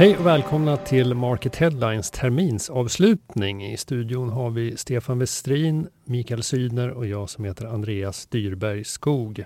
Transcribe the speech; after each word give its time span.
Hej 0.00 0.16
och 0.16 0.26
välkomna 0.26 0.76
till 0.76 1.14
Market 1.14 1.56
Headlines 1.56 2.10
terminsavslutning. 2.10 3.66
I 3.66 3.76
studion 3.76 4.30
har 4.30 4.50
vi 4.50 4.76
Stefan 4.76 5.18
Westrin, 5.18 5.88
Mikael 6.04 6.42
Sydner 6.42 6.90
och 6.90 7.06
jag 7.06 7.30
som 7.30 7.44
heter 7.44 7.66
Andreas 7.66 8.26
Dyrberg 8.26 8.84
Skog. 8.84 9.44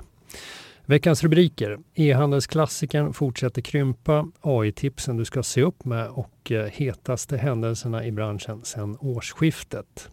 Veckans 0.86 1.22
rubriker. 1.22 1.78
E-handelsklassikern 1.94 3.12
fortsätter 3.12 3.62
krympa, 3.62 4.28
AI-tipsen 4.40 5.16
du 5.16 5.24
ska 5.24 5.42
se 5.42 5.62
upp 5.62 5.84
med 5.84 6.08
och 6.08 6.52
eh, 6.52 6.66
hetaste 6.66 7.36
händelserna 7.36 8.04
i 8.04 8.12
branschen 8.12 8.64
sedan 8.64 8.96
årsskiftet. 9.00 10.08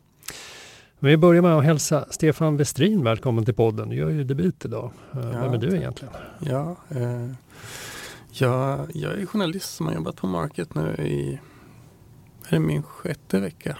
Men 0.99 1.09
vi 1.09 1.17
börjar 1.17 1.41
med 1.41 1.57
att 1.57 1.63
hälsa 1.63 2.05
Stefan 2.09 2.57
Westrin 2.57 3.03
välkommen 3.03 3.45
till 3.45 3.53
podden. 3.55 3.89
Du 3.89 3.95
gör 3.95 4.09
ju 4.09 4.23
debut 4.23 4.65
idag. 4.65 4.91
Eh, 5.13 5.19
ja, 5.19 5.41
Vem 5.41 5.53
är 5.53 5.57
du 5.57 5.77
egentligen? 5.77 6.13
Ja, 6.39 6.75
eh, 6.89 7.31
jag, 8.31 8.87
jag 8.93 9.21
är 9.21 9.25
journalist 9.25 9.75
som 9.75 9.85
har 9.85 9.93
jobbat 9.93 10.15
på 10.15 10.27
Market 10.27 10.75
nu 10.75 10.95
i 10.95 11.39
är 12.47 12.51
det 12.51 12.59
min 12.59 12.83
sjätte 12.83 13.39
vecka. 13.39 13.77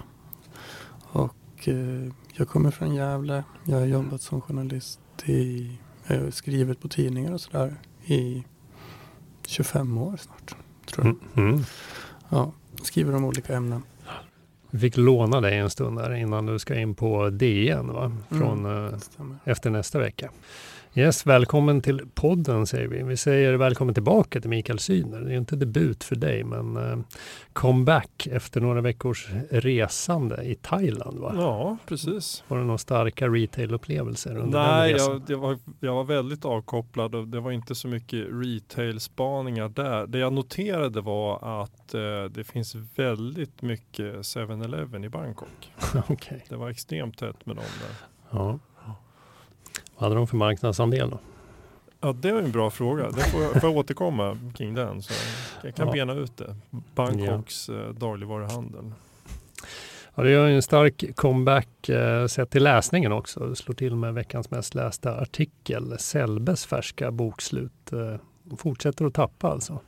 Och 1.02 1.68
eh, 1.68 2.12
jag 2.32 2.48
kommer 2.48 2.70
från 2.70 2.94
Gävle. 2.94 3.44
Jag 3.64 3.78
har 3.78 3.86
jobbat 3.86 4.22
som 4.22 4.40
journalist 4.40 5.00
i, 5.24 5.78
har 6.06 6.30
skrivit 6.30 6.80
på 6.80 6.88
tidningar 6.88 7.32
och 7.32 7.40
sådär 7.40 7.76
i 8.04 8.44
25 9.46 9.98
år 9.98 10.16
snart. 10.16 10.56
Tror 10.86 11.06
jag. 11.06 11.16
Mm, 11.36 11.54
mm. 11.54 11.64
Ja, 12.28 12.52
skriver 12.82 13.14
om 13.14 13.24
olika 13.24 13.56
ämnen. 13.56 13.82
Vi 14.74 14.78
fick 14.78 14.96
låna 14.96 15.40
dig 15.40 15.58
en 15.58 15.70
stund 15.70 15.98
där 15.98 16.14
innan 16.14 16.46
du 16.46 16.58
ska 16.58 16.74
in 16.74 16.94
på 16.94 17.30
DN 17.30 17.92
va? 17.92 18.04
Mm, 18.04 18.22
Från, 18.28 18.66
mm, 18.66 19.38
efter 19.44 19.70
nästa 19.70 19.98
vecka. 19.98 20.30
Yes, 20.94 21.26
välkommen 21.26 21.80
till 21.80 22.00
podden 22.14 22.66
säger 22.66 22.88
vi. 22.88 23.02
Vi 23.02 23.16
säger 23.16 23.54
välkommen 23.54 23.94
tillbaka 23.94 24.40
till 24.40 24.50
Mikael 24.50 24.78
Syner. 24.78 25.20
Det 25.20 25.32
är 25.32 25.36
inte 25.36 25.56
debut 25.56 26.04
för 26.04 26.16
dig, 26.16 26.44
men 26.44 26.76
uh, 26.76 26.98
comeback 27.52 28.28
efter 28.32 28.60
några 28.60 28.80
veckors 28.80 29.28
resande 29.50 30.42
i 30.42 30.54
Thailand 30.54 31.18
va? 31.18 31.32
Ja, 31.36 31.76
precis. 31.86 32.44
Var 32.48 32.58
det 32.58 32.64
några 32.64 32.78
starka 32.78 33.28
retail-upplevelser 33.28 34.36
under 34.36 34.58
Nej, 34.58 34.92
den 34.92 34.98
resan? 34.98 35.24
jag, 35.28 35.38
var, 35.38 35.58
jag 35.80 35.94
var 35.94 36.04
väldigt 36.04 36.44
avkopplad 36.44 37.14
och 37.14 37.28
det 37.28 37.40
var 37.40 37.52
inte 37.52 37.74
så 37.74 37.88
mycket 37.88 38.26
retail-spaningar 38.30 39.68
där. 39.68 40.06
Det 40.06 40.18
jag 40.18 40.32
noterade 40.32 41.00
var 41.00 41.62
att 41.62 41.94
uh, 41.94 42.24
det 42.24 42.44
finns 42.44 42.74
väldigt 42.96 43.62
mycket 43.62 44.26
7-Eleven 44.62 45.04
i 45.04 45.08
Bangkok. 45.08 45.72
okay. 46.08 46.40
Det 46.48 46.56
var 46.56 46.70
extremt 46.70 47.18
tätt 47.18 47.46
med 47.46 47.56
dem 47.56 47.64
där. 47.80 47.96
Ja. 48.30 48.58
Vad 49.94 50.08
hade 50.08 50.14
de 50.14 50.26
för 50.26 50.36
marknadsandel 50.36 51.10
då? 51.10 51.18
Ja, 52.00 52.12
det 52.12 52.28
är 52.28 52.34
en 52.34 52.52
bra 52.52 52.70
fråga. 52.70 53.10
Det 53.10 53.30
får 53.30 53.42
jag, 53.42 53.60
får 53.60 53.70
jag 53.70 53.76
återkomma 53.76 54.38
kring 54.54 54.74
den. 54.74 55.02
Så 55.02 55.12
jag 55.62 55.74
kan 55.74 55.86
ja. 55.86 55.92
bena 55.92 56.14
ut 56.14 56.36
det. 56.36 56.56
Bangkoks 56.94 57.68
ja. 57.68 57.74
Eh, 57.74 57.88
dagligvaruhandel. 57.88 58.92
Ja, 60.14 60.22
det 60.22 60.30
gör 60.30 60.48
en 60.48 60.62
stark 60.62 61.16
comeback 61.16 61.88
eh, 61.88 62.26
sett 62.26 62.50
till 62.50 62.62
läsningen 62.62 63.12
också. 63.12 63.40
Det 63.40 63.56
slår 63.56 63.74
till 63.74 63.96
med 63.96 64.14
veckans 64.14 64.50
mest 64.50 64.74
lästa 64.74 65.20
artikel. 65.20 65.98
Sellbes 65.98 66.66
färska 66.66 67.10
bokslut. 67.10 67.92
Eh, 67.92 68.56
fortsätter 68.56 69.04
att 69.04 69.14
tappa 69.14 69.48
alltså. 69.48 69.80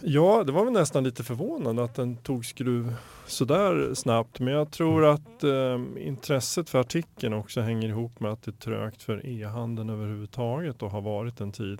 Ja, 0.00 0.44
det 0.44 0.52
var 0.52 0.64
väl 0.64 0.72
nästan 0.72 1.04
lite 1.04 1.24
förvånande 1.24 1.84
att 1.84 1.94
den 1.94 2.16
tog 2.16 2.44
skruv 2.44 2.94
sådär 3.26 3.94
snabbt. 3.94 4.40
Men 4.40 4.54
jag 4.54 4.70
tror 4.70 5.04
mm. 5.04 5.14
att 5.14 5.44
eh, 5.44 6.06
intresset 6.06 6.70
för 6.70 6.80
artikeln 6.80 7.34
också 7.34 7.60
hänger 7.60 7.88
ihop 7.88 8.20
med 8.20 8.32
att 8.32 8.42
det 8.42 8.50
är 8.50 8.52
trögt 8.52 9.02
för 9.02 9.26
e-handeln 9.26 9.90
överhuvudtaget 9.90 10.82
och 10.82 10.90
har 10.90 11.00
varit 11.00 11.40
en 11.40 11.52
tid. 11.52 11.78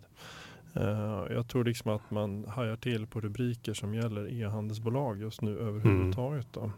Eh, 0.75 1.23
jag 1.31 1.49
tror 1.49 1.65
liksom 1.65 1.91
att 1.91 2.11
man 2.11 2.45
hajar 2.49 2.77
till 2.77 3.07
på 3.07 3.21
rubriker 3.21 3.75
som 3.75 3.95
gäller 3.95 4.43
e-handelsbolag 4.43 5.21
just 5.21 5.43
nu 5.43 5.59
överhuvudtaget. 5.59 6.47
Då. 6.53 6.71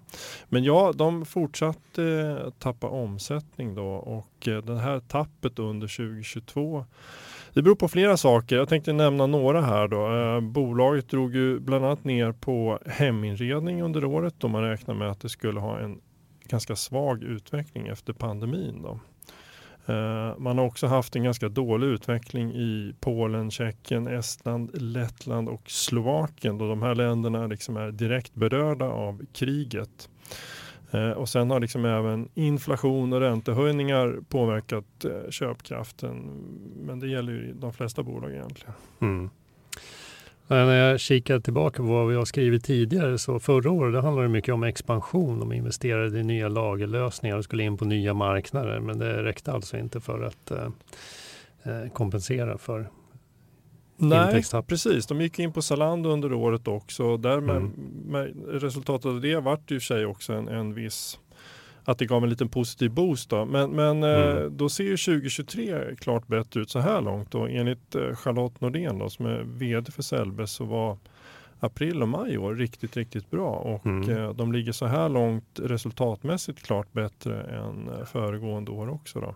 Men 0.49 0.65
ja, 0.65 0.93
de 0.97 1.27
fortsatte 1.27 2.53
tappa 2.59 2.87
omsättning 2.87 3.75
då 3.75 3.87
och 3.87 4.49
eh, 4.49 4.63
det 4.63 4.79
här 4.79 5.01
tappet 5.01 5.59
under 5.59 5.89
2022 5.89 6.85
det 7.55 7.63
beror 7.63 7.75
på 7.75 7.89
flera 7.89 8.17
saker. 8.17 8.57
Jag 8.57 8.69
tänkte 8.69 8.93
nämna 8.93 9.27
några 9.27 9.63
här 9.63 9.89
då. 9.89 10.17
Eh, 10.17 10.41
bolaget 10.41 11.09
drog 11.09 11.35
ju 11.35 11.61
bland 11.61 11.85
annat 11.85 12.05
ner 12.05 12.33
på 12.33 12.79
heminredning 12.87 13.83
under 13.83 14.05
året 14.05 14.35
då 14.39 14.49
man 14.49 14.63
räknar 14.63 14.95
med 14.95 15.11
att 15.11 15.21
det 15.21 15.29
skulle 15.29 15.61
ha 15.61 15.79
en 15.79 16.01
ganska 16.45 16.77
svag 16.77 17.23
utveckling 17.23 17.87
efter 17.87 18.13
pandemin. 18.13 18.83
Då. 18.83 19.01
Eh, 19.93 20.39
man 20.39 20.59
har 20.59 20.65
också 20.65 20.87
haft 20.87 21.17
en 21.17 21.23
ganska 21.23 21.49
dålig 21.49 21.87
utveckling 21.87 22.53
i 22.53 22.95
Polen, 23.01 23.51
Tjeckien, 23.51 24.07
Estland, 24.07 24.83
Lettland 24.83 25.49
och 25.49 25.71
Slovakien 25.71 26.59
då 26.59 26.69
de 26.69 26.83
här 26.83 26.95
länderna 26.95 27.47
liksom 27.47 27.77
är 27.77 27.91
direkt 27.93 28.35
berörda 28.35 28.85
av 28.85 29.21
kriget. 29.33 30.09
Eh, 30.91 31.11
och 31.11 31.29
sen 31.29 31.51
har 31.51 31.61
liksom 31.61 31.85
även 31.85 32.29
inflation 32.35 33.13
och 33.13 33.21
räntehöjningar 33.21 34.19
påverkat 34.29 35.05
eh, 35.05 35.31
köpkraften. 35.31 36.17
Men 36.87 37.01
det 37.01 37.09
gäller 37.09 37.33
ju 37.33 37.53
de 37.53 37.73
flesta 37.73 38.03
bolag 38.03 38.31
egentligen. 38.31 38.75
Mm. 39.01 39.31
När 40.47 40.91
jag 40.91 41.01
kikar 41.01 41.41
tillbaka 41.41 41.77
på 41.77 41.89
vad 41.89 42.09
vi 42.09 42.15
har 42.15 42.25
skrivit 42.25 42.65
tidigare 42.65 43.19
så 43.19 43.41
förra 43.41 43.71
året 43.71 43.93
det 43.93 44.01
handlade 44.01 44.29
det 44.29 44.33
mycket 44.33 44.55
om 44.55 44.63
expansion. 44.63 45.41
De 45.41 45.53
investerade 45.53 46.19
i 46.19 46.23
nya 46.23 46.49
lagerlösningar 46.49 47.37
och 47.37 47.45
skulle 47.45 47.63
in 47.63 47.77
på 47.77 47.85
nya 47.85 48.15
marknader. 48.15 48.81
Men 48.81 48.99
det 48.99 49.23
räckte 49.23 49.53
alltså 49.53 49.79
inte 49.79 50.01
för 50.01 50.23
att 50.23 50.51
eh, 50.51 50.69
eh 51.63 51.91
kompensera 51.93 52.59
för 52.59 52.91
Nej, 54.01 54.43
precis. 54.67 55.07
De 55.07 55.21
gick 55.21 55.39
in 55.39 55.53
på 55.53 55.63
Zalando 55.63 56.11
under 56.11 56.33
året 56.33 56.69
också. 56.69 57.17
Därmed, 57.17 57.57
mm. 57.57 57.73
med 58.07 58.35
resultatet 58.49 59.07
av 59.07 59.21
det 59.21 59.37
vart 59.37 59.71
i 59.71 59.81
sig 59.81 60.07
också 60.07 60.33
en, 60.33 60.49
en 60.49 60.75
viss 60.75 61.19
att 61.85 61.99
det 61.99 62.07
gav 62.07 62.23
en 62.23 62.31
liten 62.31 62.49
positiv 62.49 62.91
boost. 62.91 63.31
Då. 63.31 63.45
Men, 63.45 63.71
men 63.71 64.03
eh, 64.03 64.31
mm. 64.31 64.57
då 64.57 64.69
ser 64.69 64.85
ju 64.85 64.97
2023 64.97 65.97
klart 65.97 66.27
bättre 66.27 66.61
ut 66.61 66.71
så 66.71 66.79
här 66.79 67.01
långt. 67.01 67.35
Och 67.35 67.51
enligt 67.51 67.95
eh, 67.95 68.15
Charlotte 68.15 68.61
Nordén 68.61 68.99
då, 68.99 69.11
som 69.11 69.27
är 69.27 69.43
vd 69.47 69.93
för 69.93 70.03
Sellbes 70.03 70.53
så 70.53 70.65
var 70.65 70.99
april 71.61 72.03
och 72.03 72.09
maj 72.09 72.33
i 72.33 72.39
år 72.39 72.55
riktigt, 72.55 72.97
riktigt 72.97 73.31
bra. 73.31 73.51
Och 73.51 73.87
mm. 73.87 74.11
eh, 74.11 74.33
de 74.33 74.53
ligger 74.53 74.73
så 74.73 74.87
här 74.87 75.09
långt 75.09 75.61
resultatmässigt 75.63 76.63
klart 76.63 76.93
bättre 76.93 77.43
än 77.43 78.07
föregående 78.07 78.71
år 78.71 78.91
också. 78.91 79.21
Då. 79.21 79.35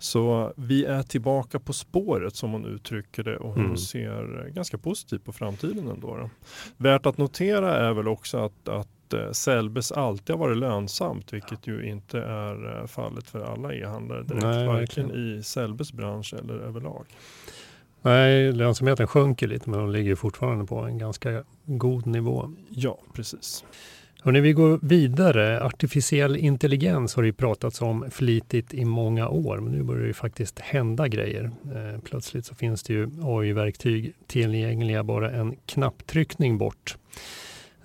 Så 0.00 0.52
vi 0.56 0.84
är 0.84 1.02
tillbaka 1.02 1.58
på 1.58 1.72
spåret 1.72 2.36
som 2.36 2.52
hon 2.52 2.64
uttrycker 2.64 3.22
det 3.22 3.36
och 3.36 3.52
hon 3.52 3.64
mm. 3.64 3.76
ser 3.76 4.48
ganska 4.48 4.78
positivt 4.78 5.24
på 5.24 5.32
framtiden 5.32 5.88
ändå. 5.88 6.16
Då. 6.16 6.30
Värt 6.76 7.06
att 7.06 7.18
notera 7.18 7.76
är 7.76 7.92
väl 7.92 8.08
också 8.08 8.38
att, 8.38 8.68
att 8.68 9.12
eh, 9.14 9.30
Sellbes 9.32 9.92
alltid 9.92 10.36
har 10.36 10.40
varit 10.40 10.58
lönsamt, 10.58 11.32
vilket 11.32 11.66
ju 11.66 11.86
inte 11.86 12.18
är 12.20 12.80
eh, 12.80 12.86
fallet 12.86 13.28
för 13.28 13.40
alla 13.40 13.74
e-handlare 13.74 14.22
direkt, 14.22 14.42
Nej, 14.42 14.66
varken 14.66 15.10
i 15.10 15.42
Sellbes 15.42 15.92
bransch 15.92 16.34
eller 16.34 16.54
överlag. 16.54 17.06
Nej, 18.02 18.52
lönsamheten 18.52 19.06
sjunker 19.06 19.48
lite 19.48 19.70
men 19.70 19.80
de 19.80 19.90
ligger 19.90 20.14
fortfarande 20.14 20.66
på 20.66 20.78
en 20.78 20.98
ganska 20.98 21.44
god 21.64 22.06
nivå. 22.06 22.52
Ja, 22.68 22.98
precis. 23.12 23.64
Hörrni, 24.22 24.40
vi 24.40 24.52
går 24.52 24.78
vidare. 24.82 25.64
Artificiell 25.64 26.36
intelligens 26.36 27.14
har 27.14 27.22
det 27.22 27.26
ju 27.26 27.32
pratats 27.32 27.82
om 27.82 28.10
flitigt 28.10 28.74
i 28.74 28.84
många 28.84 29.28
år, 29.28 29.60
men 29.60 29.72
nu 29.72 29.82
börjar 29.82 30.00
det 30.00 30.06
ju 30.06 30.12
faktiskt 30.12 30.58
hända 30.58 31.08
grejer. 31.08 31.44
Eh, 31.44 32.00
plötsligt 32.04 32.46
så 32.46 32.54
finns 32.54 32.82
det 32.82 32.92
ju 32.92 33.08
AI-verktyg 33.22 34.12
tillgängliga 34.26 35.04
bara 35.04 35.30
en 35.30 35.56
knapptryckning 35.66 36.58
bort. 36.58 36.96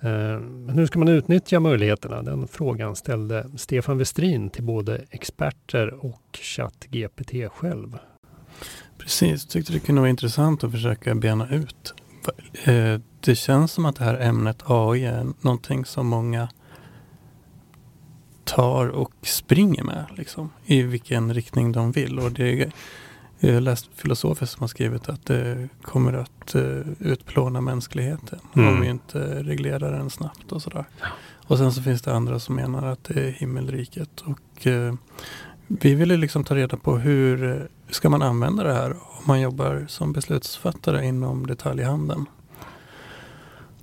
Eh, 0.00 0.40
men 0.40 0.78
hur 0.78 0.86
ska 0.86 0.98
man 0.98 1.08
utnyttja 1.08 1.60
möjligheterna? 1.60 2.22
Den 2.22 2.48
frågan 2.48 2.96
ställde 2.96 3.46
Stefan 3.56 3.98
Westrin 3.98 4.50
till 4.50 4.64
både 4.64 5.04
experter 5.10 6.04
och 6.04 6.38
ChatGPT 6.42 7.52
själv. 7.52 7.98
Precis, 8.98 9.46
tyckte 9.46 9.72
det 9.72 9.78
kunde 9.80 10.00
vara 10.00 10.10
intressant 10.10 10.64
att 10.64 10.72
försöka 10.72 11.14
bena 11.14 11.48
ut 11.50 11.94
det 13.20 13.34
känns 13.34 13.72
som 13.72 13.86
att 13.86 13.96
det 13.96 14.04
här 14.04 14.20
ämnet 14.20 14.62
AI 14.66 15.04
är 15.04 15.26
någonting 15.40 15.84
som 15.84 16.06
många 16.06 16.48
tar 18.44 18.88
och 18.88 19.12
springer 19.22 19.82
med 19.82 20.04
liksom, 20.16 20.50
i 20.64 20.82
vilken 20.82 21.34
riktning 21.34 21.72
de 21.72 21.92
vill. 21.92 22.18
Och 22.18 22.32
det 22.32 22.62
är, 22.62 22.72
jag 23.38 23.54
har 23.54 23.60
läst 23.60 23.88
filosofer 23.94 24.46
som 24.46 24.60
har 24.60 24.68
skrivit 24.68 25.08
att 25.08 25.26
det 25.26 25.68
kommer 25.82 26.12
att 26.12 26.54
uh, 26.54 26.82
utplåna 26.98 27.60
mänskligheten 27.60 28.38
mm. 28.56 28.68
om 28.68 28.80
vi 28.80 28.88
inte 28.88 29.42
reglerar 29.42 29.92
den 29.92 30.10
snabbt 30.10 30.52
och 30.52 30.62
sådär. 30.62 30.84
Och 31.46 31.58
sen 31.58 31.72
så 31.72 31.82
finns 31.82 32.02
det 32.02 32.14
andra 32.14 32.40
som 32.40 32.54
menar 32.54 32.86
att 32.86 33.04
det 33.04 33.28
är 33.28 33.30
himmelriket. 33.30 34.20
Och 34.20 34.66
uh, 34.66 34.94
vi 35.66 35.94
ville 35.94 36.16
liksom 36.16 36.44
ta 36.44 36.54
reda 36.54 36.76
på 36.76 36.96
hur 36.96 37.68
ska 37.90 38.10
man 38.10 38.22
använda 38.22 38.64
det 38.64 38.72
här 38.72 38.90
om 38.90 39.22
man 39.24 39.40
jobbar 39.40 39.84
som 39.88 40.12
beslutsfattare 40.12 41.06
inom 41.06 41.46
detaljhandeln. 41.46 42.26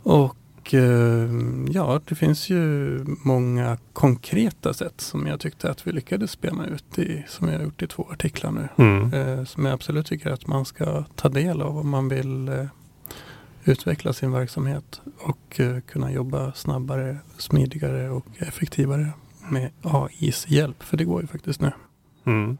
Och 0.03 0.73
eh, 0.73 1.29
ja, 1.69 2.01
det 2.07 2.15
finns 2.15 2.49
ju 2.49 2.59
många 3.05 3.77
konkreta 3.93 4.73
sätt 4.73 5.01
som 5.01 5.27
jag 5.27 5.39
tyckte 5.39 5.71
att 5.71 5.87
vi 5.87 5.91
lyckades 5.91 6.31
spela 6.31 6.65
ut 6.65 6.99
i, 6.99 7.23
som 7.27 7.47
jag 7.47 7.57
har 7.57 7.63
gjort 7.63 7.81
i 7.81 7.87
två 7.87 8.07
artiklar 8.11 8.51
nu. 8.51 8.67
Mm. 8.77 9.13
Eh, 9.13 9.45
som 9.45 9.65
jag 9.65 9.73
absolut 9.73 10.05
tycker 10.05 10.29
att 10.29 10.47
man 10.47 10.65
ska 10.65 11.03
ta 11.15 11.29
del 11.29 11.61
av 11.61 11.77
om 11.77 11.89
man 11.89 12.09
vill 12.09 12.47
eh, 12.47 12.65
utveckla 13.63 14.13
sin 14.13 14.31
verksamhet 14.31 15.01
och 15.19 15.61
kunna 15.87 16.11
jobba 16.11 16.53
snabbare, 16.53 17.17
smidigare 17.37 18.09
och 18.09 18.25
effektivare 18.37 19.11
med 19.49 19.69
AIs 19.81 20.47
hjälp. 20.47 20.83
För 20.83 20.97
det 20.97 21.03
går 21.03 21.21
ju 21.21 21.27
faktiskt 21.27 21.61
nu. 21.61 21.71
Mm. 22.25 22.57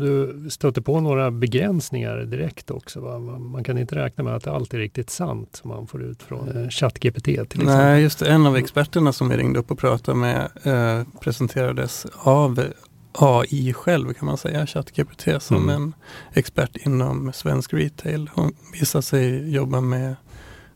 Du 0.00 0.50
stöter 0.50 0.80
på 0.80 1.00
några 1.00 1.30
begränsningar 1.30 2.16
direkt 2.16 2.70
också. 2.70 3.00
Va? 3.00 3.18
Man 3.18 3.64
kan 3.64 3.78
inte 3.78 3.94
räkna 3.94 4.24
med 4.24 4.34
att 4.34 4.46
allt 4.46 4.74
är 4.74 4.78
riktigt 4.78 5.10
sant 5.10 5.56
som 5.56 5.70
man 5.70 5.86
får 5.86 6.02
ut 6.02 6.22
från 6.22 6.62
eh, 6.62 6.68
ChatGPT 6.68 7.24
till 7.24 7.40
exempel. 7.40 7.66
Nej, 7.66 8.02
just 8.02 8.18
det. 8.18 8.26
En 8.26 8.46
av 8.46 8.56
experterna 8.56 9.12
som 9.12 9.28
vi 9.28 9.36
ringde 9.36 9.58
upp 9.58 9.70
och 9.70 9.78
pratade 9.78 10.18
med 10.18 10.50
eh, 10.62 11.06
presenterades 11.20 12.06
av 12.14 12.64
AI 13.12 13.72
själv 13.72 14.12
kan 14.12 14.26
man 14.26 14.38
säga, 14.38 14.66
ChatGPT 14.66 15.42
som 15.42 15.56
mm. 15.56 15.68
en 15.68 15.94
expert 16.32 16.76
inom 16.76 17.32
svensk 17.32 17.74
retail. 17.74 18.30
Hon 18.34 18.52
visade 18.72 19.02
sig 19.02 19.50
jobba 19.50 19.80
med 19.80 20.16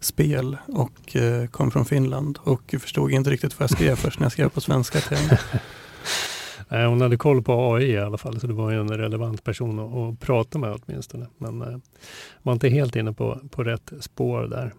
spel 0.00 0.56
och 0.66 1.16
eh, 1.16 1.46
kom 1.46 1.70
från 1.70 1.84
Finland 1.84 2.38
och 2.42 2.74
förstod 2.80 3.10
inte 3.10 3.30
riktigt 3.30 3.58
vad 3.58 3.62
jag 3.62 3.70
skrev 3.70 3.96
först 3.96 4.20
när 4.20 4.24
jag 4.24 4.32
skrev 4.32 4.48
på 4.48 4.60
svenska 4.60 5.00
till 5.00 5.16
henne. 5.16 5.38
Nej, 6.68 6.86
hon 6.86 7.00
hade 7.00 7.16
koll 7.16 7.42
på 7.42 7.74
AI 7.74 7.90
i 7.90 7.98
alla 7.98 8.18
fall, 8.18 8.40
så 8.40 8.46
det 8.46 8.52
var 8.52 8.70
ju 8.70 8.80
en 8.80 8.98
relevant 8.98 9.44
person 9.44 9.78
att, 9.78 9.94
att 9.94 10.20
prata 10.20 10.58
med 10.58 10.78
åtminstone. 10.82 11.26
Men 11.38 11.62
eh, 11.62 11.78
var 12.42 12.52
inte 12.52 12.68
helt 12.68 12.96
inne 12.96 13.12
på, 13.12 13.40
på 13.50 13.64
rätt 13.64 13.92
spår 14.00 14.42
där. 14.42 14.72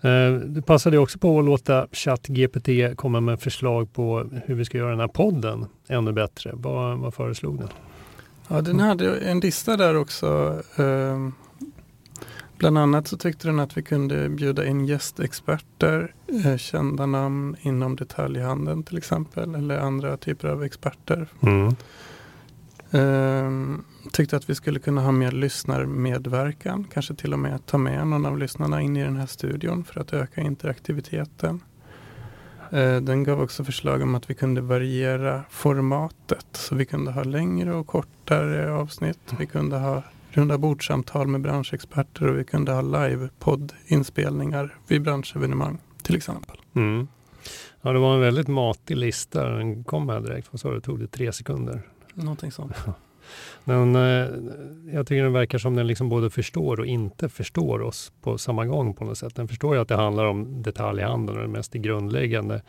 Eh, 0.00 0.40
du 0.40 0.62
passade 0.62 0.98
också 0.98 1.18
på 1.18 1.38
att 1.38 1.44
låta 1.44 1.86
ChatGPT 1.92 2.96
komma 2.96 3.20
med 3.20 3.40
förslag 3.40 3.92
på 3.92 4.30
hur 4.44 4.54
vi 4.54 4.64
ska 4.64 4.78
göra 4.78 4.90
den 4.90 5.00
här 5.00 5.08
podden 5.08 5.66
ännu 5.88 6.12
bättre. 6.12 6.50
Vad, 6.54 6.98
vad 6.98 7.14
föreslog 7.14 7.58
den? 7.58 7.68
Ja, 8.48 8.60
den 8.60 8.80
hade 8.80 9.16
en 9.16 9.40
lista 9.40 9.76
där 9.76 9.96
också. 9.96 10.60
Eh, 10.76 11.28
Bland 12.58 12.78
annat 12.78 13.08
så 13.08 13.16
tyckte 13.16 13.48
den 13.48 13.60
att 13.60 13.76
vi 13.76 13.82
kunde 13.82 14.28
bjuda 14.28 14.66
in 14.66 14.86
gästexperter, 14.86 16.14
eh, 16.44 16.56
kända 16.56 17.06
namn 17.06 17.56
inom 17.60 17.96
detaljhandeln 17.96 18.82
till 18.82 18.98
exempel, 18.98 19.54
eller 19.54 19.78
andra 19.78 20.16
typer 20.16 20.48
av 20.48 20.64
experter. 20.64 21.28
Mm. 21.40 21.76
Eh, 22.90 23.78
tyckte 24.12 24.36
att 24.36 24.50
vi 24.50 24.54
skulle 24.54 24.78
kunna 24.78 25.00
ha 25.00 25.12
mer 25.12 25.32
lyssnarmedverkan, 25.32 26.86
kanske 26.92 27.14
till 27.14 27.32
och 27.32 27.38
med 27.38 27.66
ta 27.66 27.78
med 27.78 28.06
någon 28.06 28.26
av 28.26 28.38
lyssnarna 28.38 28.82
in 28.82 28.96
i 28.96 29.04
den 29.04 29.16
här 29.16 29.26
studion 29.26 29.84
för 29.84 30.00
att 30.00 30.12
öka 30.12 30.40
interaktiviteten. 30.40 31.60
Eh, 32.70 32.96
den 32.96 33.24
gav 33.24 33.42
också 33.42 33.64
förslag 33.64 34.02
om 34.02 34.14
att 34.14 34.30
vi 34.30 34.34
kunde 34.34 34.60
variera 34.60 35.42
formatet, 35.50 36.46
så 36.52 36.74
vi 36.74 36.84
kunde 36.84 37.10
ha 37.10 37.22
längre 37.22 37.74
och 37.74 37.86
kortare 37.86 38.72
avsnitt. 38.72 39.32
Vi 39.38 39.46
kunde 39.46 39.78
ha 39.78 40.02
runda 40.30 40.58
bordsamtal 40.58 41.26
med 41.26 41.40
branschexperter 41.40 42.28
och 42.28 42.38
vi 42.38 42.44
kunde 42.44 42.72
ha 42.72 42.80
live-poddinspelningar 42.80 44.74
vid 44.88 45.02
branschevenemang 45.02 45.78
till 46.02 46.16
exempel. 46.16 46.56
Mm. 46.74 47.08
Ja, 47.82 47.92
det 47.92 47.98
var 47.98 48.14
en 48.14 48.20
väldigt 48.20 48.48
matig 48.48 48.96
lista. 48.96 49.48
Den 49.48 49.84
kom 49.84 50.08
här 50.08 50.20
direkt. 50.20 50.48
Vad 50.50 50.60
sa 50.60 50.70
du? 50.70 50.80
Tog 50.80 50.98
det 50.98 51.06
tre 51.06 51.32
sekunder? 51.32 51.82
Någonting 52.14 52.52
sånt. 52.52 52.76
Men 53.64 53.96
eh, 53.96 54.28
jag 54.94 55.06
tycker 55.06 55.22
den 55.22 55.32
verkar 55.32 55.58
som 55.58 55.74
den 55.76 55.86
liksom 55.86 56.08
både 56.08 56.30
förstår 56.30 56.80
och 56.80 56.86
inte 56.86 57.28
förstår 57.28 57.82
oss 57.82 58.12
på 58.22 58.38
samma 58.38 58.66
gång 58.66 58.94
på 58.94 59.04
något 59.04 59.18
sätt. 59.18 59.34
Den 59.34 59.48
förstår 59.48 59.74
ju 59.74 59.80
att 59.80 59.88
det 59.88 59.96
handlar 59.96 60.24
om 60.24 60.62
detaljhandeln 60.62 61.38
och 61.38 61.44
det 61.44 61.52
mest 61.52 61.72
grundläggande. 61.72 62.62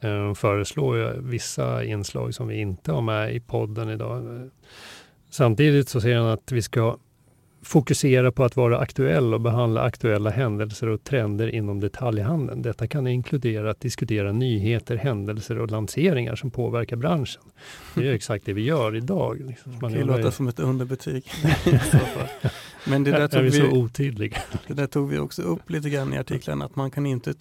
Eh, 0.00 0.34
föreslår 0.34 0.96
ju 0.96 1.20
vissa 1.20 1.84
inslag 1.84 2.34
som 2.34 2.48
vi 2.48 2.60
inte 2.60 2.92
har 2.92 3.02
med 3.02 3.34
i 3.34 3.40
podden 3.40 3.90
idag. 3.90 4.50
Samtidigt 5.30 5.88
så 5.88 6.00
säger 6.00 6.18
han 6.18 6.28
att 6.28 6.52
vi 6.52 6.62
ska 6.62 6.98
fokusera 7.62 8.32
på 8.32 8.44
att 8.44 8.56
vara 8.56 8.78
aktuell 8.78 9.34
och 9.34 9.40
behandla 9.40 9.80
aktuella 9.82 10.30
händelser 10.30 10.86
och 10.86 11.04
trender 11.04 11.54
inom 11.54 11.80
detaljhandeln. 11.80 12.62
Detta 12.62 12.86
kan 12.86 13.06
inkludera 13.06 13.70
att 13.70 13.80
diskutera 13.80 14.32
nyheter, 14.32 14.96
händelser 14.96 15.58
och 15.58 15.70
lanseringar 15.70 16.36
som 16.36 16.50
påverkar 16.50 16.96
branschen. 16.96 17.42
Det 17.94 18.08
är 18.08 18.12
exakt 18.14 18.46
det 18.46 18.52
vi 18.52 18.62
gör 18.62 18.96
idag. 18.96 19.40
Liksom. 19.46 19.72
Det 19.72 19.78
kan 19.78 19.92
låta 19.92 20.30
som 20.30 20.48
ett 20.48 20.58
underbetyg. 20.58 21.30
Men 22.86 23.04
det 23.04 23.10
där 23.10 23.28
tog 23.28 23.42
vi, 23.42 23.50
vi 23.50 23.56
så 23.56 23.70
otydliga? 23.70 24.38
Det 24.66 24.74
där 24.74 24.86
tog 24.86 25.08
vi 25.08 25.18
också 25.18 25.42
upp 25.42 25.70
lite 25.70 25.90
grann 25.90 26.14
i 26.14 26.18
artikeln, 26.18 26.62
att 26.62 26.76
man 26.76 26.90
kan 26.90 27.06
inte 27.06 27.34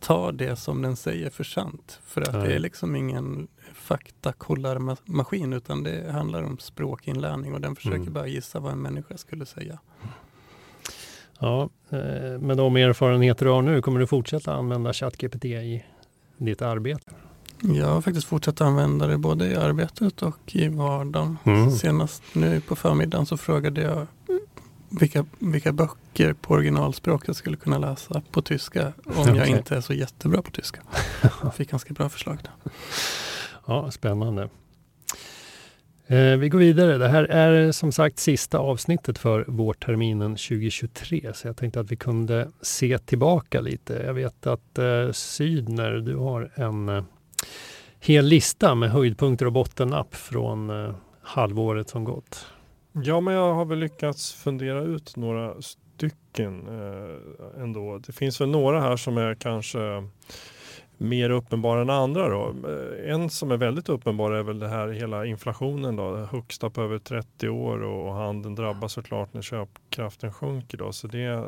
ta 0.00 0.32
det 0.32 0.56
som 0.56 0.82
den 0.82 0.96
säger 0.96 1.30
för 1.30 1.44
sant. 1.44 2.00
För 2.06 2.20
att 2.20 2.32
Nej. 2.32 2.48
det 2.48 2.54
är 2.54 2.58
liksom 2.58 2.96
ingen 2.96 3.48
faktakollarmaskin 3.90 5.52
utan 5.52 5.82
det 5.82 6.12
handlar 6.12 6.42
om 6.42 6.58
språkinlärning 6.58 7.54
och 7.54 7.60
den 7.60 7.76
försöker 7.76 7.96
mm. 7.96 8.12
bara 8.12 8.26
gissa 8.26 8.60
vad 8.60 8.72
en 8.72 8.82
människa 8.82 9.16
skulle 9.16 9.46
säga. 9.46 9.78
Ja, 11.38 11.68
eh, 11.90 12.38
med 12.40 12.56
de 12.56 12.76
erfarenheter 12.76 13.46
du 13.46 13.52
har 13.52 13.62
nu, 13.62 13.82
kommer 13.82 14.00
du 14.00 14.06
fortsätta 14.06 14.54
använda 14.54 14.92
ChatGPT 14.92 15.44
i 15.44 15.84
ditt 16.36 16.62
arbete? 16.62 17.10
Jag 17.60 17.86
har 17.86 18.00
faktiskt 18.00 18.26
fortsatt 18.26 18.60
använda 18.60 19.06
det 19.06 19.18
både 19.18 19.46
i 19.46 19.56
arbetet 19.56 20.22
och 20.22 20.54
i 20.54 20.68
vardagen. 20.68 21.38
Mm. 21.44 21.70
Senast 21.70 22.22
nu 22.32 22.60
på 22.60 22.76
förmiddagen 22.76 23.26
så 23.26 23.36
frågade 23.36 23.80
jag 23.82 24.06
vilka, 24.88 25.24
vilka 25.38 25.72
böcker 25.72 26.32
på 26.32 26.54
originalspråk 26.54 27.28
jag 27.28 27.36
skulle 27.36 27.56
kunna 27.56 27.78
läsa 27.78 28.22
på 28.30 28.42
tyska 28.42 28.92
om 29.04 29.20
okay. 29.20 29.36
jag 29.36 29.48
inte 29.58 29.76
är 29.76 29.80
så 29.80 29.92
jättebra 29.92 30.42
på 30.42 30.50
tyska. 30.50 30.80
Jag 31.42 31.54
fick 31.56 31.70
ganska 31.70 31.94
bra 31.94 32.08
förslag 32.08 32.38
där. 32.42 32.72
Ja, 33.70 33.90
spännande. 33.90 34.48
Eh, 36.06 36.36
vi 36.36 36.48
går 36.48 36.58
vidare. 36.58 36.98
Det 36.98 37.08
här 37.08 37.24
är 37.24 37.72
som 37.72 37.92
sagt 37.92 38.18
sista 38.18 38.58
avsnittet 38.58 39.18
för 39.18 39.44
vårterminen 39.48 40.30
2023, 40.30 41.30
så 41.34 41.48
jag 41.48 41.56
tänkte 41.56 41.80
att 41.80 41.92
vi 41.92 41.96
kunde 41.96 42.48
se 42.62 42.98
tillbaka 42.98 43.60
lite. 43.60 44.02
Jag 44.06 44.14
vet 44.14 44.46
att 44.46 44.78
eh, 44.78 45.12
Sydner, 45.12 45.92
du 45.92 46.16
har 46.16 46.50
en 46.54 46.88
eh, 46.88 47.04
hel 48.00 48.24
lista 48.24 48.74
med 48.74 48.90
höjdpunkter 48.90 49.46
och 49.46 49.52
bottennapp 49.52 50.14
från 50.14 50.70
eh, 50.70 50.94
halvåret 51.22 51.88
som 51.88 52.04
gått. 52.04 52.46
Ja, 52.92 53.20
men 53.20 53.34
jag 53.34 53.54
har 53.54 53.64
väl 53.64 53.78
lyckats 53.78 54.32
fundera 54.32 54.82
ut 54.82 55.16
några 55.16 55.54
stycken 55.62 56.68
eh, 56.68 57.62
ändå. 57.62 57.98
Det 58.06 58.12
finns 58.12 58.40
väl 58.40 58.48
några 58.48 58.80
här 58.80 58.96
som 58.96 59.18
är 59.18 59.34
kanske 59.34 59.78
mer 61.00 61.30
uppenbara 61.30 61.80
än 61.80 61.90
andra. 61.90 62.28
Då. 62.28 62.54
Eh, 62.68 63.12
en 63.12 63.30
som 63.30 63.50
är 63.50 63.56
väldigt 63.56 63.88
uppenbar 63.88 64.30
är 64.30 64.42
väl 64.42 64.58
det 64.58 64.68
här 64.68 64.88
hela 64.88 65.26
inflationen 65.26 65.96
då, 65.96 66.16
högsta 66.16 66.70
på 66.70 66.82
över 66.82 66.98
30 66.98 67.48
år 67.48 67.82
och, 67.82 68.14
handeln 68.14 68.54
drabbas 68.54 68.92
såklart 68.92 69.34
när 69.34 69.42
köpkraften 69.42 70.32
sjunker. 70.32 70.78
Då. 70.78 70.92
Så 70.92 71.06
det, 71.06 71.44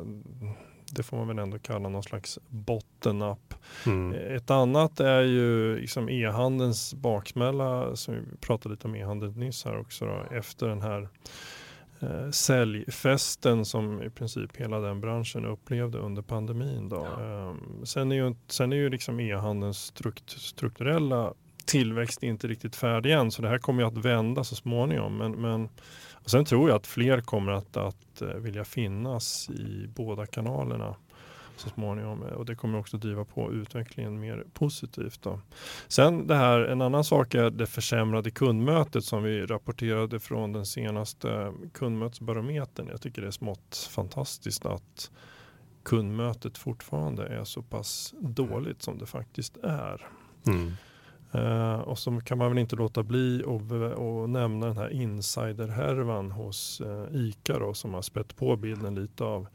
det 0.93 1.03
får 1.03 1.17
man 1.17 1.29
väl 1.29 1.39
ändå 1.39 1.59
kalla 1.59 1.89
någon 1.89 2.03
slags 2.03 2.39
bottennapp. 2.49 3.55
Mm. 3.87 4.37
Ett 4.37 4.51
annat 4.51 5.01
är 5.01 5.23
ju 5.23 5.77
liksom 5.77 6.09
e-handelns 6.09 6.95
baksmälla, 6.95 7.97
som 7.97 8.15
vi 8.15 8.21
pratade 8.41 8.75
lite 8.75 8.89
om 8.89 8.97
e-handeln 8.97 9.33
nyss 9.33 9.65
här 9.65 9.81
också, 9.81 10.07
då, 10.07 10.37
efter 10.37 10.69
den 10.69 10.83
här 10.83 11.09
eh, 12.03 12.31
säljfesten 12.31 13.65
som 13.65 14.03
i 14.03 14.11
princip 14.11 14.57
hela 14.57 14.81
den 14.81 15.01
branschen 15.01 15.45
upplevde 15.45 15.99
under 15.99 16.23
pandemin. 16.23 16.89
Då. 16.89 17.09
Ja. 17.19 17.23
Um, 17.23 17.87
sen 17.87 18.13
är 18.13 18.17
ju, 18.17 18.35
sen 18.49 18.73
är 18.73 18.77
ju 18.77 18.91
liksom 18.91 19.21
e-handelns 19.21 19.79
strukt, 19.79 20.31
strukturella 20.31 21.35
tillväxt 21.65 22.23
inte 22.23 22.47
riktigt 22.47 22.77
färdig 22.77 23.13
än, 23.13 23.31
så 23.31 23.43
det 23.43 23.49
här 23.49 23.59
kommer 23.59 23.83
ju 23.83 23.89
att 23.89 24.05
vända 24.05 24.45
så 24.45 24.55
småningom. 24.55 25.17
Men, 25.17 25.33
men 25.33 25.69
och 26.13 26.31
sen 26.31 26.45
tror 26.45 26.69
jag 26.69 26.77
att 26.77 26.87
fler 26.87 27.21
kommer 27.21 27.53
att, 27.53 27.77
att 27.77 28.23
eh, 28.23 28.29
vilja 28.29 28.65
finnas 28.65 29.51
i 29.51 29.87
båda 29.95 30.27
kanalerna 30.27 30.97
så 31.57 31.69
småningom 31.69 32.23
och 32.23 32.47
det 32.47 32.55
kommer 32.55 32.79
också 32.79 32.97
driva 32.97 33.25
på 33.25 33.53
utvecklingen 33.53 34.21
mer 34.21 34.45
positivt. 34.53 35.23
Då. 35.23 35.41
Sen 35.89 36.27
det 36.27 36.35
här, 36.35 36.61
en 36.61 36.83
annan 36.83 37.05
sak 37.05 37.35
är 37.35 37.51
det 37.51 37.67
försämrade 37.67 38.31
kundmötet 38.31 39.05
som 39.05 39.23
vi 39.23 39.47
rapporterade 39.47 40.21
från 40.21 40.53
den 40.53 40.67
senaste 40.67 41.53
kundmötesbarometern. 41.73 42.89
Jag 42.91 43.01
tycker 43.01 43.23
det 43.23 43.29
är 43.29 43.33
smått 43.33 43.89
fantastiskt 43.91 44.67
att 44.67 45.11
kundmötet 45.83 46.59
fortfarande 46.59 47.27
är 47.27 47.45
så 47.45 47.63
pass 47.63 48.15
dåligt 48.21 48.83
som 48.83 48.99
det 48.99 49.07
faktiskt 49.07 49.57
är. 49.63 50.07
Mm. 50.47 50.73
Uh, 51.35 51.81
och 51.81 51.99
så 51.99 52.21
kan 52.21 52.39
man 52.39 52.49
väl 52.49 52.59
inte 52.59 52.77
låta 52.77 53.03
bli 53.03 53.45
att 53.45 54.31
nämna 54.31 54.67
den 54.67 54.77
här 54.77 54.93
insiderhärvan 54.93 56.31
hos 56.31 56.81
uh, 56.81 57.05
ICA 57.13 57.59
då, 57.59 57.75
som 57.75 57.95
har 57.95 58.03
spett 58.03 58.37
på 58.37 58.57
bilden 58.57 58.95
lite 58.95 59.25
av 59.25 59.47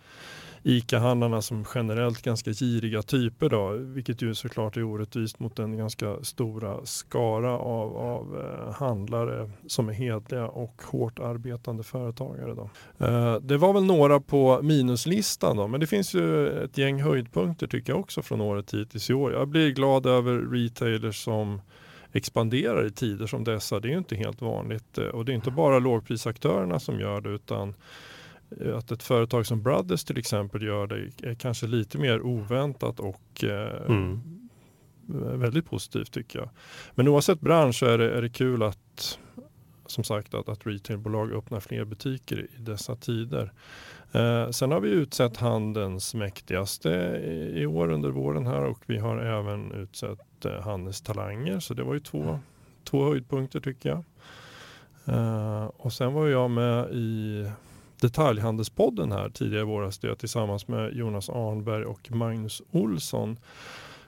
ICA-handlarna 0.64 1.42
som 1.42 1.66
generellt 1.76 2.22
ganska 2.22 2.52
giriga 2.52 3.02
typer 3.02 3.50
då, 3.50 3.70
vilket 3.70 4.22
ju 4.22 4.36
såklart 4.36 4.78
är 4.78 4.84
orättvist 4.84 5.40
mot 5.40 5.56
den 5.56 5.78
ganska 5.78 6.24
stora 6.24 6.86
skara 6.86 7.52
av, 7.58 7.98
av 7.98 8.40
eh, 8.40 8.74
handlare 8.74 9.52
som 9.68 9.90
är 9.90 9.94
hedliga 9.94 10.48
och 10.48 10.82
hårt 10.84 11.20
arbetande 11.20 11.84
företagare. 11.84 12.54
Då. 12.54 12.70
Eh, 13.06 13.36
det 13.36 13.58
var 13.58 13.74
väl 13.74 13.84
några 13.84 14.20
på 14.20 14.60
minuslistan 14.62 15.58
då, 15.58 15.68
men 15.68 15.80
det 15.80 15.88
finns 15.88 16.14
ju 16.14 16.50
ett 16.64 16.78
gäng 16.78 17.02
höjdpunkter 17.02 17.68
tycker 17.68 17.94
jag 17.94 18.00
också 18.00 18.22
från 18.22 18.42
året 18.42 18.74
hittills 18.74 19.10
i 19.10 19.14
år. 19.14 19.34
Jag 19.34 19.48
blir 19.48 19.72
glad 19.72 20.06
över 20.06 20.34
retailers 20.34 21.24
som 21.24 21.62
expanderar 22.12 22.86
i 22.86 22.92
tider 22.92 23.28
som 23.28 23.44
dessa. 23.44 23.80
Det 23.80 23.88
är 23.88 23.92
ju 23.92 23.98
inte 23.98 24.16
helt 24.16 24.42
vanligt 24.42 24.98
eh, 24.98 25.06
och 25.06 25.26
det 25.26 25.32
är 25.32 25.36
inte 25.36 25.52
bara 25.52 25.80
lågprisaktörerna 25.80 26.80
som 26.80 27.00
gör 27.00 27.22
det 27.22 27.30
utan 27.30 27.74
att 28.76 28.92
ett 28.92 29.04
företag 29.04 29.46
som 29.46 29.64
Brothers 29.64 30.04
till 30.04 30.18
exempel 30.18 30.64
gör 30.64 30.88
det 30.88 31.30
är 31.30 31.36
kanske 31.36 31.68
lite 31.68 31.98
mer 31.98 32.22
oväntat 32.22 33.00
och 33.00 33.44
eh, 33.44 33.90
mm. 33.90 34.22
väldigt 35.40 35.66
positivt 35.66 36.12
tycker 36.12 36.40
jag. 36.40 36.50
Men 36.96 37.08
oavsett 37.08 37.40
bransch 37.40 37.84
är 37.84 37.98
det, 37.98 38.12
är 38.12 38.22
det 38.22 38.30
kul 38.30 38.64
att 38.64 39.20
som 39.86 40.04
sagt 40.04 40.34
att, 40.34 40.50
att 40.50 40.68
retailbolag 40.68 41.32
öppnar 41.32 41.60
fler 41.60 41.86
butiker 41.86 42.40
i 42.40 42.62
dessa 42.62 42.96
tider. 42.96 43.52
Eh, 44.12 44.50
sen 44.50 44.72
har 44.72 44.80
vi 44.80 44.90
utsett 44.90 45.38
handelns 45.38 46.16
mäktigaste 46.16 46.90
i, 47.26 47.62
i, 47.62 47.66
år 47.66 47.92
under 47.92 48.10
våren 48.10 48.48
här 48.48 48.64
och 48.64 48.80
vi 48.86 48.98
har 48.98 49.18
även 49.18 49.72
utsett 49.72 50.46
eh, 50.46 50.62
handelns 50.62 51.02
talanger 51.02 51.60
så 51.60 51.74
det 51.74 51.84
var 51.84 51.94
ju 51.94 52.00
två, 52.00 52.40
två 52.84 53.06
höjdpunkter 53.06 53.60
tycker 53.60 53.90
jag. 53.90 54.04
Eh, 55.06 55.66
och 55.66 55.94
sen 55.94 56.14
var 56.14 56.28
jag 56.28 56.52
med 56.52 56.90
i 56.92 57.46
Detaljhandelspodden 58.02 59.12
här 59.12 59.30
tidigare 59.30 59.62
i 59.62 59.66
våras 59.66 60.00
där 60.00 60.08
jag 60.08 60.18
tillsammans 60.18 60.68
med 60.68 60.94
Jonas 60.94 61.30
Arnberg 61.30 61.86
och 61.86 62.12
Magnus 62.12 62.62
Olsson 62.72 63.38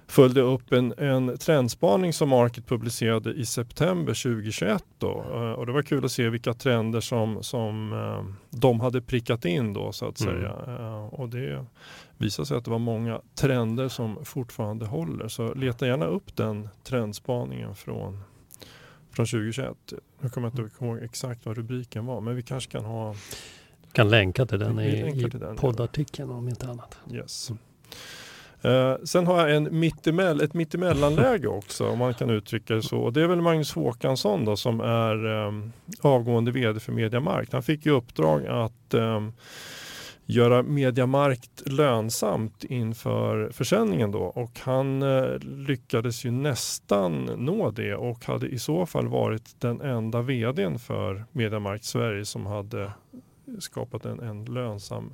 följde 0.09 0.41
upp 0.41 0.73
en, 0.73 0.93
en 0.97 1.37
trendspaning 1.37 2.13
som 2.13 2.29
Market 2.29 2.67
publicerade 2.67 3.33
i 3.33 3.45
september 3.45 4.23
2021. 4.23 4.83
Då. 4.97 5.25
Eh, 5.33 5.51
och 5.51 5.65
det 5.65 5.71
var 5.71 5.81
kul 5.81 6.05
att 6.05 6.11
se 6.11 6.29
vilka 6.29 6.53
trender 6.53 6.99
som, 6.99 7.43
som 7.43 7.93
uh, 7.93 8.23
de 8.49 8.79
hade 8.79 9.01
prickat 9.01 9.45
in 9.45 9.73
då 9.73 9.91
så 9.91 10.07
att 10.07 10.21
mm. 10.21 10.33
säga. 10.33 10.55
Uh, 10.67 11.05
och 11.05 11.29
det 11.29 11.65
visade 12.17 12.45
sig 12.45 12.57
att 12.57 12.65
det 12.65 12.71
var 12.71 12.79
många 12.79 13.21
trender 13.35 13.87
som 13.87 14.25
fortfarande 14.25 14.85
håller. 14.85 15.27
Så 15.27 15.53
leta 15.53 15.87
gärna 15.87 16.05
upp 16.05 16.35
den 16.35 16.69
trendspaningen 16.83 17.75
från, 17.75 18.23
från 19.11 19.25
2021. 19.25 19.77
Nu 20.19 20.29
kommer 20.29 20.51
jag 20.55 20.65
inte 20.65 20.85
ihåg 20.85 20.97
exakt 20.97 21.45
vad 21.45 21.57
rubriken 21.57 22.05
var 22.05 22.21
men 22.21 22.35
vi 22.35 22.41
kanske 22.41 22.71
kan 22.71 22.85
ha 22.85 23.15
kan 23.91 24.09
länka 24.09 24.45
till 24.45 24.59
den 24.59 24.79
i, 24.79 24.85
i 24.85 25.29
poddartikeln 25.57 26.29
om 26.29 26.47
inte 26.47 26.67
annat. 26.67 26.97
Yes. 27.13 27.51
Uh, 28.65 28.95
sen 29.03 29.27
har 29.27 29.47
jag 29.47 29.57
en 29.57 29.79
mittemell, 29.79 30.41
ett 30.41 30.53
mittemellanläge 30.53 31.47
också 31.57 31.89
om 31.89 31.99
man 31.99 32.13
kan 32.13 32.29
uttrycka 32.29 32.75
det 32.75 32.81
så. 32.81 33.09
Det 33.09 33.21
är 33.21 33.27
väl 33.27 33.41
Magnus 33.41 33.73
Håkansson 33.73 34.45
då, 34.45 34.57
som 34.57 34.79
är 34.79 35.25
um, 35.25 35.73
avgående 36.01 36.51
vd 36.51 36.79
för 36.79 36.91
Mediamarkt. 36.91 37.53
Han 37.53 37.63
fick 37.63 37.85
i 37.85 37.89
uppdrag 37.89 38.47
att 38.47 38.93
um, 38.93 39.33
göra 40.25 40.63
Mediamarkt 40.63 41.69
lönsamt 41.69 42.63
inför 42.63 43.49
försäljningen 43.51 44.11
då 44.11 44.19
och 44.19 44.59
han 44.59 45.03
uh, 45.03 45.39
lyckades 45.39 46.25
ju 46.25 46.31
nästan 46.31 47.25
nå 47.25 47.71
det 47.71 47.95
och 47.95 48.25
hade 48.25 48.47
i 48.47 48.59
så 48.59 48.85
fall 48.85 49.07
varit 49.07 49.61
den 49.61 49.81
enda 49.81 50.21
vdn 50.21 50.79
för 50.79 51.25
Mediamarkt 51.31 51.85
Sverige 51.85 52.25
som 52.25 52.45
hade 52.45 52.91
skapat 53.59 54.05
en, 54.05 54.19
en 54.19 54.45
lönsam 54.45 55.13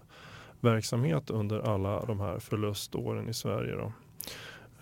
verksamhet 0.60 1.30
under 1.30 1.60
alla 1.60 2.06
de 2.06 2.20
här 2.20 2.40
förluståren 2.40 3.30
i 3.30 3.34
Sverige. 3.34 3.76
Då. 3.76 3.92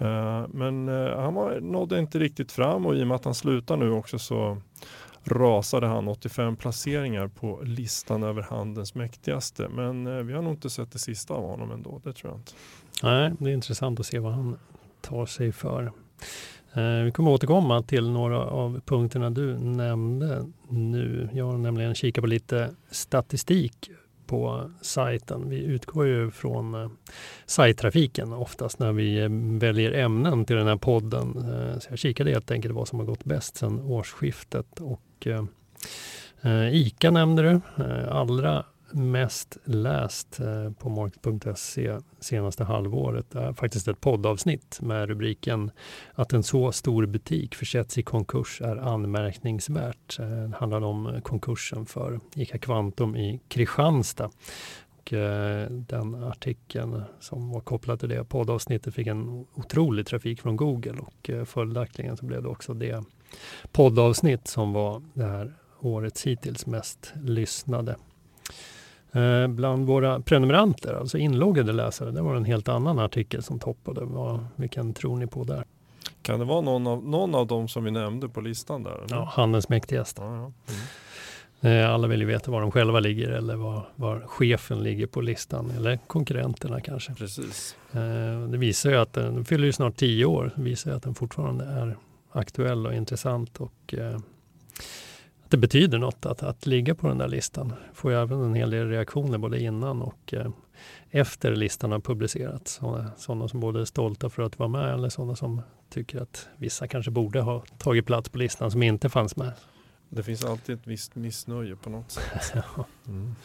Eh, 0.05 0.47
men 0.47 0.89
eh, 0.89 1.19
han 1.19 1.33
var, 1.33 1.59
nådde 1.59 1.99
inte 1.99 2.19
riktigt 2.19 2.51
fram 2.51 2.85
och 2.85 2.95
i 2.95 3.03
och 3.03 3.07
med 3.07 3.15
att 3.15 3.25
han 3.25 3.35
slutar 3.35 3.77
nu 3.77 3.91
också 3.91 4.19
så 4.19 4.57
rasade 5.23 5.87
han 5.87 6.07
85 6.07 6.55
placeringar 6.55 7.27
på 7.27 7.59
listan 7.63 8.23
över 8.23 8.41
handelns 8.41 8.95
mäktigaste. 8.95 9.69
Men 9.69 10.07
eh, 10.07 10.23
vi 10.23 10.33
har 10.33 10.41
nog 10.41 10.53
inte 10.53 10.69
sett 10.69 10.91
det 10.91 10.99
sista 10.99 11.33
av 11.33 11.45
honom 11.45 11.71
ändå, 11.71 12.01
det 12.03 12.13
tror 12.13 12.31
jag 12.31 12.39
inte. 12.39 12.51
Nej, 13.03 13.31
det 13.39 13.49
är 13.49 13.53
intressant 13.53 13.99
att 13.99 14.05
se 14.05 14.19
vad 14.19 14.33
han 14.33 14.57
tar 15.01 15.25
sig 15.25 15.51
för. 15.51 15.91
Eh, 16.75 17.03
vi 17.03 17.11
kommer 17.11 17.31
återkomma 17.31 17.81
till 17.81 18.09
några 18.09 18.39
av 18.39 18.81
punkterna 18.85 19.29
du 19.29 19.59
nämnde 19.59 20.45
nu. 20.69 21.29
Jag 21.33 21.45
har 21.45 21.57
nämligen 21.57 21.95
kikat 21.95 22.21
på 22.21 22.27
lite 22.27 22.69
statistik 22.91 23.91
på 24.27 24.71
sajten. 24.81 25.49
Vi 25.49 25.63
utgår 25.63 26.07
ju 26.07 26.31
från 26.31 26.73
eh, 26.73 26.89
sajttrafiken 27.45 28.33
oftast 28.33 28.79
när 28.79 28.91
vi 28.91 29.19
eh, 29.19 29.29
väljer 29.59 29.91
ämnen 29.91 30.45
till 30.45 30.55
den 30.55 30.67
här 30.67 30.77
podden. 30.77 31.33
Så 31.79 31.87
jag 31.89 31.99
kikade 31.99 32.31
helt 32.31 32.51
enkelt 32.51 32.73
vad 32.73 32.87
som 32.87 32.99
har 32.99 33.05
gått 33.05 33.23
bäst 33.23 33.57
sedan 33.57 33.79
årsskiftet. 33.79 34.79
Och, 34.79 35.27
ICA 36.71 37.11
nämnde 37.11 37.41
du. 37.41 37.83
allra 38.09 38.65
mest 38.93 39.57
läst 39.63 40.39
eh, 40.39 40.71
på 40.71 40.89
market.se 40.89 41.97
senaste 42.19 42.63
halvåret 42.63 43.35
är 43.35 43.53
faktiskt 43.53 43.87
ett 43.87 44.01
poddavsnitt 44.01 44.79
med 44.81 45.07
rubriken 45.07 45.71
att 46.13 46.33
en 46.33 46.43
så 46.43 46.71
stor 46.71 47.05
butik 47.05 47.55
försätts 47.55 47.97
i 47.97 48.03
konkurs 48.03 48.61
är 48.61 48.75
anmärkningsvärt. 48.75 50.19
Eh, 50.19 50.27
det 50.27 50.55
handlar 50.57 50.81
om 50.81 51.21
konkursen 51.23 51.85
för 51.85 52.19
ICA 52.35 52.57
Kvantum 52.57 53.15
i 53.15 53.39
Kristianstad. 53.47 54.29
Och 54.99 55.13
eh, 55.13 55.69
den 55.69 56.23
artikeln 56.23 57.03
som 57.19 57.51
var 57.51 57.61
kopplad 57.61 57.99
till 57.99 58.09
det 58.09 58.23
poddavsnittet 58.23 58.93
fick 58.93 59.07
en 59.07 59.45
otrolig 59.53 60.05
trafik 60.07 60.41
från 60.41 60.55
Google 60.55 60.97
och 60.99 61.29
följaktligen 61.45 62.17
så 62.17 62.25
blev 62.25 62.43
det 62.43 62.49
också 62.49 62.73
det 62.73 63.03
poddavsnitt 63.71 64.47
som 64.47 64.73
var 64.73 65.01
det 65.13 65.25
här 65.25 65.53
årets 65.79 66.27
hittills 66.27 66.65
mest 66.65 67.13
lyssnade. 67.15 67.95
Eh, 69.13 69.47
bland 69.47 69.87
våra 69.87 70.19
prenumeranter, 70.19 70.93
alltså 70.93 71.17
inloggade 71.17 71.71
läsare, 71.73 72.11
det 72.11 72.21
var 72.21 72.35
en 72.35 72.45
helt 72.45 72.67
annan 72.67 72.99
artikel 72.99 73.43
som 73.43 73.59
toppade. 73.59 74.05
Vad, 74.05 74.45
vilken 74.55 74.93
tror 74.93 75.17
ni 75.17 75.27
på 75.27 75.43
där? 75.43 75.63
Kan 76.21 76.39
det 76.39 76.45
vara 76.45 76.61
någon 76.61 76.87
av, 76.87 77.07
någon 77.07 77.35
av 77.35 77.47
dem 77.47 77.67
som 77.67 77.83
vi 77.83 77.91
nämnde 77.91 78.29
på 78.29 78.41
listan 78.41 78.83
där? 78.83 78.91
Eller? 78.91 79.15
Ja, 79.15 79.29
handelns 79.33 79.69
mäktigaste. 79.69 80.21
Ja, 80.21 80.35
ja. 80.35 80.41
Mm. 80.41 81.81
Eh, 81.81 81.93
alla 81.93 82.07
vill 82.07 82.19
ju 82.19 82.25
veta 82.25 82.51
var 82.51 82.61
de 82.61 82.71
själva 82.71 82.99
ligger 82.99 83.29
eller 83.29 83.55
var, 83.55 83.89
var, 83.95 84.19
chefen 84.27 84.83
ligger 84.83 85.07
på 85.07 85.21
listan 85.21 85.71
eller 85.77 85.99
konkurrenterna 86.07 86.81
kanske. 86.81 87.13
Precis. 87.13 87.75
Eh, 87.91 88.47
det 88.49 88.57
visar 88.57 88.89
ju 88.89 88.97
att 88.97 89.13
den 89.13 89.45
fyller 89.45 89.65
ju 89.65 89.71
snart 89.71 89.95
tio 89.95 90.25
år. 90.25 90.51
Det 90.55 90.61
visar 90.61 90.91
ju 90.91 90.97
att 90.97 91.03
den 91.03 91.15
fortfarande 91.15 91.65
är 91.65 91.97
aktuell 92.31 92.87
och 92.87 92.93
intressant 92.93 93.57
och 93.57 93.93
det 95.53 95.57
betyder 95.57 95.97
något 95.97 96.25
att, 96.25 96.43
att 96.43 96.65
ligga 96.65 96.95
på 96.95 97.07
den 97.07 97.17
där 97.17 97.27
listan. 97.27 97.73
Får 97.93 98.11
ju 98.11 98.21
även 98.21 98.41
en 98.41 98.53
hel 98.53 98.69
del 98.69 98.89
reaktioner 98.89 99.37
både 99.37 99.59
innan 99.59 100.01
och 100.01 100.33
eh, 100.33 100.51
efter 101.09 101.55
listan 101.55 101.91
har 101.91 101.99
publicerats. 101.99 102.81
Sådana 103.17 103.47
som 103.47 103.59
både 103.59 103.81
är 103.81 103.85
stolta 103.85 104.29
för 104.29 104.43
att 104.43 104.59
vara 104.59 104.69
med 104.69 104.93
eller 104.93 105.09
sådana 105.09 105.35
som 105.35 105.61
tycker 105.89 106.21
att 106.21 106.47
vissa 106.57 106.87
kanske 106.87 107.11
borde 107.11 107.41
ha 107.41 107.63
tagit 107.77 108.05
plats 108.05 108.29
på 108.29 108.37
listan 108.37 108.71
som 108.71 108.83
inte 108.83 109.09
fanns 109.09 109.35
med. 109.35 109.51
Det 110.09 110.23
finns 110.23 110.45
alltid 110.45 110.75
ett 110.75 110.87
visst 110.87 111.15
missnöje 111.15 111.75
på 111.75 111.89
något 111.89 112.11
sätt. 112.11 112.51
ja. 112.53 112.85
mm. 113.07 113.35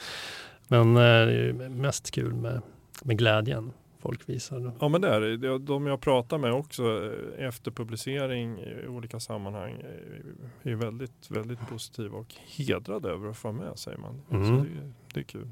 Men 0.69 0.97
eh, 0.97 1.03
det 1.03 1.49
är 1.49 1.69
mest 1.69 2.11
kul 2.11 2.35
med, 2.35 2.62
med 3.03 3.19
glädjen 3.19 3.73
folk 3.99 4.28
visar. 4.28 4.73
Ja 4.81 4.88
men 4.88 5.00
det 5.00 5.09
är 5.09 5.21
det. 5.21 5.59
De 5.59 5.87
jag 5.87 6.00
pratar 6.00 6.38
med 6.38 6.52
också 6.52 6.83
eh, 6.83 7.47
efter 7.47 7.71
publicering 7.71 8.59
i 8.59 8.87
olika 8.88 9.21
sammanhang 9.21 9.73
eh, 10.64 10.73
är 10.73 10.75
väldigt, 10.75 11.31
väldigt 11.31 11.69
positiva 11.69 12.19
och 12.19 12.35
hedrade 12.57 13.09
över 13.09 13.28
att 13.28 13.37
få 13.37 13.52
med 13.52 13.78
säger 13.78 13.99
man. 13.99 14.23
Mm. 14.31 14.47
Så 14.47 14.64
det, 14.64 14.93
det, 15.14 15.21
är 15.21 15.25
kul. 15.25 15.50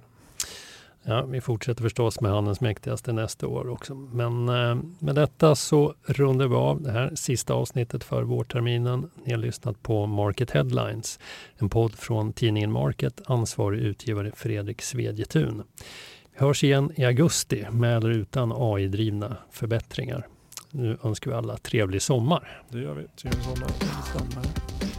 Ja, 1.02 1.22
vi 1.22 1.40
fortsätter 1.40 1.82
förstås 1.82 2.20
med 2.20 2.30
Handels 2.30 2.60
mäktigaste 2.60 3.12
nästa 3.12 3.46
år 3.46 3.68
också. 3.68 3.94
Men 3.94 4.48
eh, 4.48 4.78
med 4.98 5.14
detta 5.14 5.54
så 5.54 5.94
rundar 6.02 6.48
vi 6.48 6.54
av 6.54 6.82
det 6.82 6.92
här 6.92 7.14
sista 7.14 7.54
avsnittet 7.54 8.04
för 8.04 8.22
vårterminen. 8.22 9.10
Ni 9.24 9.32
har 9.32 9.38
lyssnat 9.38 9.82
på 9.82 10.06
Market 10.06 10.50
Headlines, 10.50 11.20
en 11.56 11.68
podd 11.68 11.94
från 11.94 12.32
tidningen 12.32 12.72
Market, 12.72 13.20
ansvarig 13.26 13.80
utgivare 13.80 14.32
Fredrik 14.34 14.82
Svedjetun 14.82 15.62
hörs 16.36 16.64
igen 16.64 16.92
i 16.96 17.04
augusti 17.04 17.66
med 17.70 17.96
eller 17.96 18.10
utan 18.10 18.52
AI-drivna 18.52 19.36
förbättringar. 19.50 20.26
Nu 20.70 20.96
önskar 21.02 21.30
vi 21.30 21.36
alla 21.36 21.56
trevlig 21.56 22.02
sommar. 22.02 22.62
Det 22.68 22.78
gör 22.78 22.94
vi. 22.94 23.06
Trevlig 23.16 23.42
sommar. 23.42 23.68
Trevlig 23.68 24.04
sommar. 24.12 24.95